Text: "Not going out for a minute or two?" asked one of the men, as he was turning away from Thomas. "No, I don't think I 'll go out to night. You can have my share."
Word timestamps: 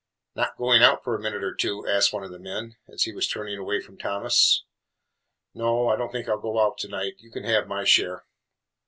"Not 0.33 0.57
going 0.57 0.81
out 0.81 1.03
for 1.03 1.13
a 1.13 1.19
minute 1.21 1.43
or 1.43 1.53
two?" 1.53 1.85
asked 1.87 2.11
one 2.11 2.23
of 2.23 2.31
the 2.31 2.39
men, 2.39 2.75
as 2.87 3.03
he 3.03 3.11
was 3.13 3.27
turning 3.27 3.59
away 3.59 3.79
from 3.79 3.99
Thomas. 3.99 4.63
"No, 5.53 5.89
I 5.89 5.95
don't 5.95 6.11
think 6.11 6.27
I 6.27 6.31
'll 6.33 6.41
go 6.41 6.59
out 6.59 6.79
to 6.79 6.87
night. 6.87 7.17
You 7.19 7.29
can 7.29 7.43
have 7.43 7.67
my 7.67 7.83
share." 7.83 8.25